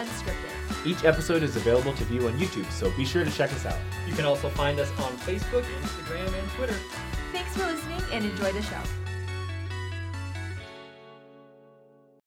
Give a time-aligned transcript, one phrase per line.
[0.00, 0.86] Unscripted.
[0.86, 3.78] Each episode is available to view on YouTube, so be sure to check us out.
[4.08, 6.76] You can also find us on Facebook, Instagram, and Twitter.
[7.32, 8.80] Thanks for listening and enjoy the show.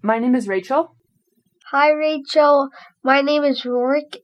[0.03, 0.95] My name is Rachel.
[1.71, 2.69] Hi, Rachel.
[3.03, 4.17] My name is Rorik.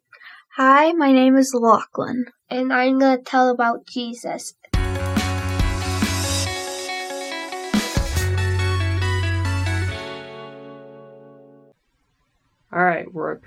[0.57, 2.25] Hi, my name is Lachlan.
[2.51, 4.53] And I'm going to tell about Jesus.
[12.71, 13.41] All right, Rorik.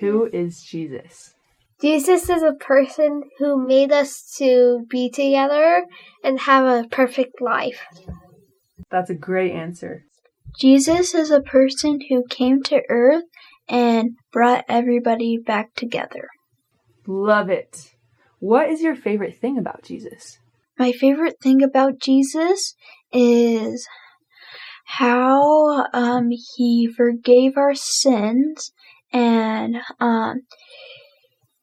[0.00, 1.34] Who is Jesus?
[1.80, 5.84] Jesus is a person who made us to be together
[6.24, 7.86] and have a perfect life.
[8.90, 10.04] That's a great answer.
[10.58, 13.24] Jesus is a person who came to earth
[13.68, 16.28] and brought everybody back together.
[17.06, 17.92] Love it.
[18.40, 20.38] What is your favorite thing about Jesus?
[20.78, 22.74] My favorite thing about Jesus
[23.12, 23.86] is
[24.98, 28.72] how um, he forgave our sins
[29.12, 30.42] and um,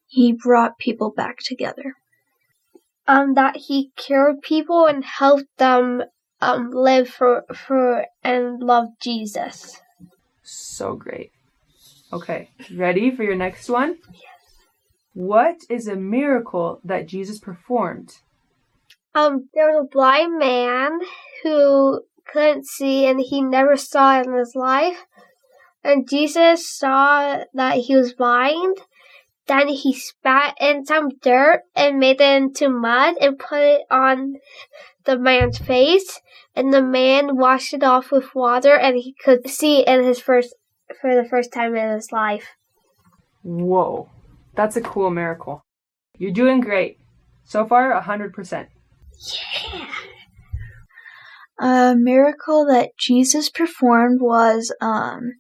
[0.08, 1.96] he brought people back together.
[3.08, 6.04] Um, that he cured people and helped them
[6.40, 9.82] um, live for for and love Jesus.
[10.42, 11.32] So great.
[12.14, 13.98] Okay, ready for your next one?
[14.14, 14.24] Yes.
[15.14, 18.14] What is a miracle that Jesus performed?
[19.14, 21.00] Um, there was a blind man
[21.44, 25.06] who couldn't see and he never saw it in his life.
[25.84, 28.78] And Jesus saw that he was blind.
[29.48, 34.36] Then he spat in some dirt and made it into mud and put it on
[35.06, 36.20] the man's face.
[36.56, 40.56] And the man washed it off with water and he could see in his first,
[41.00, 42.56] for the first time in his life.
[43.44, 44.10] Whoa,
[44.56, 45.62] that's a cool miracle.
[46.18, 46.98] You're doing great.
[47.44, 48.68] So far, 100%.
[49.74, 49.95] Yeah.
[51.60, 55.36] A miracle that Jesus performed was um,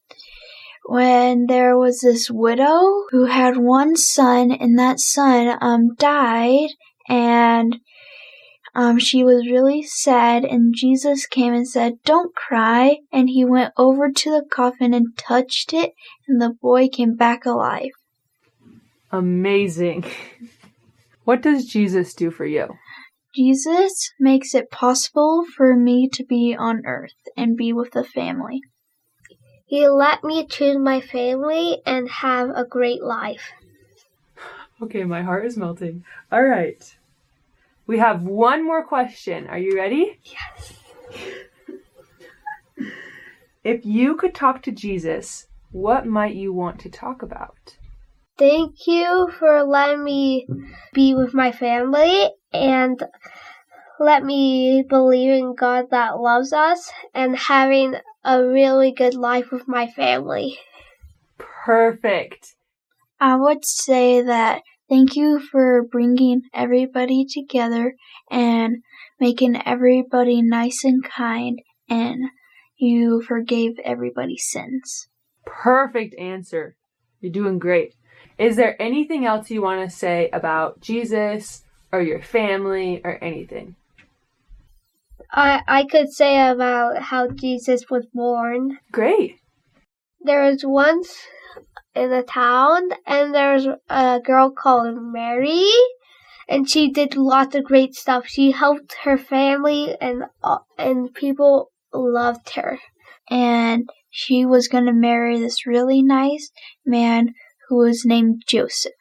[0.86, 6.70] when there was this widow who had one son, and that son um, died,
[7.10, 7.80] and
[8.76, 12.98] um, she was really sad, and Jesus came and said, Don't cry.
[13.12, 15.94] And he went over to the coffin and touched it,
[16.28, 17.92] and the boy came back alive.
[19.12, 20.06] Amazing.
[21.24, 22.78] What does Jesus do for you?
[23.36, 28.62] Jesus makes it possible for me to be on earth and be with the family.
[29.66, 33.52] He let me choose my family and have a great life.
[34.82, 36.06] Okay, my heart is melting.
[36.32, 36.96] All right.
[37.88, 39.48] We have one more question.
[39.48, 40.20] Are you ready?
[40.24, 40.74] Yes.
[43.64, 47.78] If you could talk to Jesus, what might you want to talk about?
[48.38, 50.48] Thank you for letting me
[50.94, 53.02] be with my family and
[54.00, 57.96] let me believe in God that loves us and having
[58.26, 60.58] a really good life with my family.
[61.38, 62.56] Perfect.
[63.20, 67.96] I would say that thank you for bringing everybody together
[68.30, 68.78] and
[69.20, 72.26] making everybody nice and kind, and
[72.78, 75.08] you forgave everybody's sins.
[75.46, 76.76] Perfect answer.
[77.22, 77.96] You're doing great.
[78.38, 83.76] Is there anything else you want to say about Jesus or your family or anything?
[85.32, 88.80] I, I could say about how Jesus was born.
[88.92, 89.38] Great.
[90.22, 91.18] There was once
[91.94, 95.66] in a town, and there was a girl called Mary,
[96.48, 98.28] and she did lots of great stuff.
[98.28, 100.24] She helped her family, and
[100.78, 102.80] and people loved her.
[103.30, 106.52] And she was going to marry this really nice
[106.86, 107.34] man
[107.68, 108.94] who was named Joseph.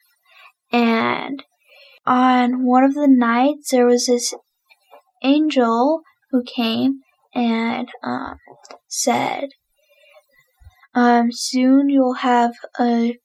[0.73, 1.45] And
[2.07, 4.35] on one of the nights, there was this
[5.23, 7.01] angel who came
[7.35, 8.37] and um,
[8.89, 9.51] said,
[10.95, 13.17] um, "Soon you'll have a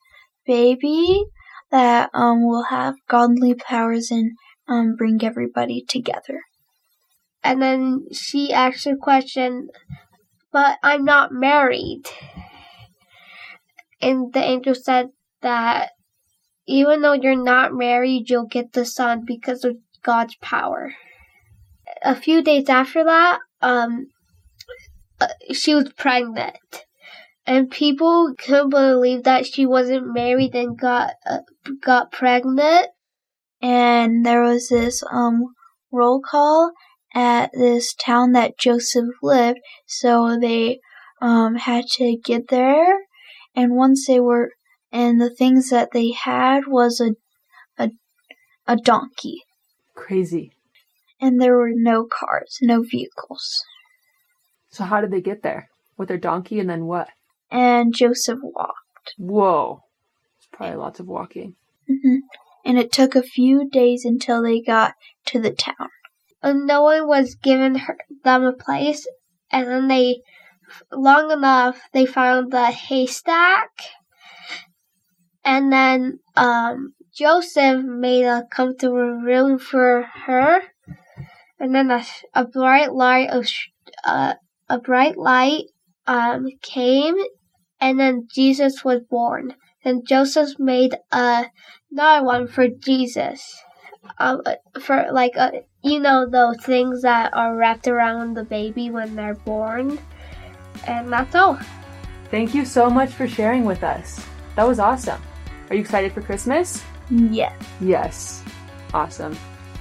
[0.46, 1.26] baby
[1.72, 4.32] that um, will have godly powers and
[4.68, 6.42] um, bring everybody together."
[7.44, 9.70] And then she asked a question,
[10.52, 12.04] "But I'm not married."
[14.02, 15.10] And the angel said
[15.42, 15.92] that
[16.68, 20.94] even though you're not married, you'll get the son because of God's power.
[22.04, 24.08] A few days after that, um,
[25.20, 26.86] uh, she was pregnant,
[27.46, 31.40] and people couldn't believe that she wasn't married and got uh,
[31.82, 32.88] got pregnant.
[33.62, 35.56] And there was this um
[35.92, 36.72] roll call
[37.14, 40.80] at this town that Joseph lived, so they
[41.22, 43.00] um had to get there.
[43.56, 44.52] And once they were
[44.92, 47.16] and the things that they had was a
[47.82, 47.92] a
[48.68, 49.44] a donkey.
[49.96, 50.52] Crazy.
[51.22, 53.64] And there were no cars, no vehicles.
[54.70, 55.70] So how did they get there?
[55.98, 57.10] With their donkey and then what?
[57.52, 59.16] And Joseph walked.
[59.18, 59.82] Whoa.
[60.38, 61.56] It's probably lots of walking.
[61.88, 62.20] hmm
[62.64, 64.94] And it took a few days until they got
[65.26, 65.90] to the town.
[66.42, 69.06] And no one was giving her, them a place.
[69.52, 70.22] And then they,
[70.92, 73.72] long enough, they found the haystack.
[75.44, 80.62] And then um, Joseph made a comfortable room for her.
[81.60, 83.46] And then a, a bright light of
[84.06, 84.36] uh,
[84.70, 85.66] a bright light
[86.08, 87.16] um, came,
[87.82, 89.56] and then Jesus was born.
[89.84, 91.46] Then Joseph made a,
[91.92, 93.62] another one for Jesus,
[94.18, 94.42] um,
[94.80, 95.52] for like uh,
[95.84, 100.00] you know those things that are wrapped around the baby when they're born,
[100.88, 101.60] and that's all.
[102.32, 104.26] Thank you so much for sharing with us.
[104.60, 105.22] That was awesome.
[105.70, 106.84] Are you excited for Christmas?
[107.10, 107.54] Yes.
[107.80, 108.44] Yes.
[108.94, 109.38] Awesome.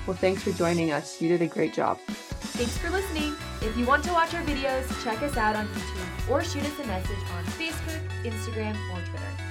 [0.07, 1.21] Well, thanks for joining us.
[1.21, 1.99] You did a great job.
[2.07, 3.35] Thanks for listening.
[3.61, 6.79] If you want to watch our videos, check us out on YouTube or shoot us
[6.79, 9.48] a message on Facebook, Instagram, or Twitter.